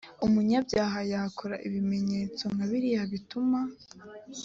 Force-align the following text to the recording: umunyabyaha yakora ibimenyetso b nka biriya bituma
umunyabyaha 0.25 0.99
yakora 1.11 1.55
ibimenyetso 1.67 2.41
b 2.49 2.51
nka 2.55 2.65
biriya 2.69 3.03
bituma 3.11 3.59